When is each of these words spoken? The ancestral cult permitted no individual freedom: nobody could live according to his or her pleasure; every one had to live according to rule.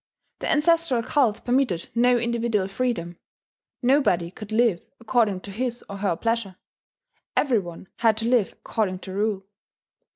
The 0.39 0.49
ancestral 0.49 1.03
cult 1.03 1.45
permitted 1.45 1.89
no 1.93 2.17
individual 2.17 2.67
freedom: 2.67 3.17
nobody 3.83 4.31
could 4.31 4.51
live 4.51 4.81
according 4.99 5.41
to 5.41 5.51
his 5.51 5.83
or 5.87 5.97
her 5.97 6.15
pleasure; 6.15 6.55
every 7.37 7.59
one 7.59 7.87
had 7.97 8.17
to 8.17 8.25
live 8.27 8.53
according 8.53 8.97
to 9.01 9.13
rule. 9.13 9.45